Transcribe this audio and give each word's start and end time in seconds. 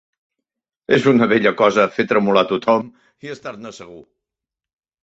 És 0.97 1.05
una 1.11 1.27
bella 1.33 1.53
cosa 1.61 1.85
fer 1.99 2.07
tremolar 2.13 2.45
tothom 2.55 2.89
i 3.29 3.35
estar-ne 3.39 3.77
segur! 3.83 4.05